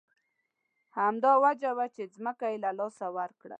[0.97, 3.49] همدا وجه وه چې ځمکه یې له لاسه ورکړه.